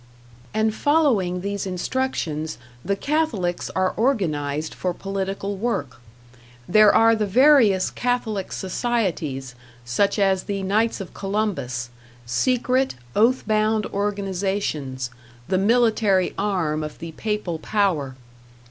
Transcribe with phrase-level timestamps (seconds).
[0.51, 6.01] And following these instructions, the Catholics are organized for political work.
[6.67, 9.53] There are the various Catholic Societies,
[9.85, 11.91] such as the Knights of Columbus,
[12.25, 15.11] secret, oath bound organizations,
[15.47, 18.15] the military arm of the Papal Power.